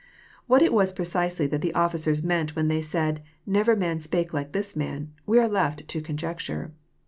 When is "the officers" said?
1.61-2.23